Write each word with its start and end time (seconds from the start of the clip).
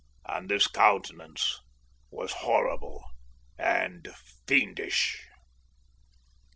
And 0.25 0.49
this 0.49 0.65
countenance 0.67 1.59
was 2.09 2.33
horrible 2.33 3.03
and 3.59 4.07
fiendish." 4.47 5.21